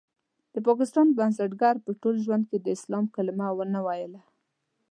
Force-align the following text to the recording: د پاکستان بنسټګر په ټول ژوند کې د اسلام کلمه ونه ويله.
د 0.53 0.55
پاکستان 0.67 1.07
بنسټګر 1.17 1.75
په 1.85 1.91
ټول 2.01 2.15
ژوند 2.25 2.43
کې 2.49 2.57
د 2.61 2.67
اسلام 2.77 3.05
کلمه 3.15 3.47
ونه 3.55 3.79
ويله. 3.87 4.21